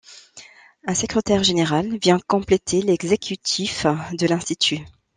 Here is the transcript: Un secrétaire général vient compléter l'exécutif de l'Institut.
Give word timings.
Un 0.87 0.95
secrétaire 0.95 1.43
général 1.43 1.95
vient 1.99 2.17
compléter 2.17 2.81
l'exécutif 2.81 3.85
de 4.13 4.25
l'Institut. 4.25 4.79